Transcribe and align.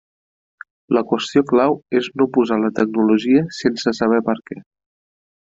La 0.97 1.03
qüestió 1.11 1.43
clau 1.51 1.77
és 1.99 2.09
no 2.21 2.27
posar 2.39 2.57
la 2.63 2.73
tecnologia 2.81 3.45
sense 3.59 3.95
saber 4.01 4.25
per 4.33 4.37
què. 4.51 4.61